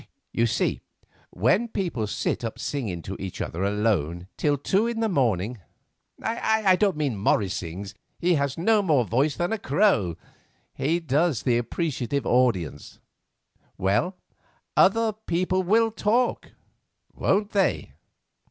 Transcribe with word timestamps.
You 0.33 0.47
see, 0.47 0.81
when 1.29 1.67
people 1.67 2.07
sit 2.07 2.43
up 2.43 2.57
singing 2.57 3.03
to 3.03 3.15
each 3.19 3.39
other 3.39 3.63
alone 3.63 4.25
till 4.35 4.57
two 4.57 4.87
in 4.87 4.99
the 4.99 5.07
morning—I 5.07 6.75
don't 6.75 6.97
mean 6.97 7.11
that 7.13 7.17
Morris 7.19 7.53
sings, 7.53 7.93
he 8.17 8.33
has 8.33 8.57
no 8.57 8.81
more 8.81 9.05
voice 9.05 9.35
than 9.35 9.53
a 9.53 9.59
crow; 9.59 10.17
he 10.73 10.99
does 10.99 11.43
the 11.43 11.59
appreciative 11.59 12.25
audience—well, 12.25 14.17
other 14.75 15.13
people 15.13 15.61
will 15.61 15.91
talk, 15.91 16.53
won't 17.13 17.51
they?" 17.51 17.91